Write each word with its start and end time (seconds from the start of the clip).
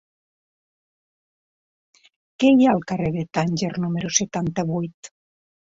Què 2.41 2.51
hi 2.55 2.67
ha 2.67 2.75
al 2.75 2.83
carrer 2.93 3.15
de 3.19 3.29
Tànger 3.41 3.73
número 3.87 4.15
setanta-vuit? 4.23 5.15